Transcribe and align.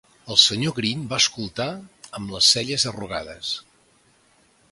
El 0.33 0.37
senyor 0.43 0.71
Green 0.77 1.03
va 1.11 1.19
escoltar 1.23 1.67
amb 2.19 2.33
les 2.37 2.49
celles 2.55 2.85
arrugades. 2.93 3.55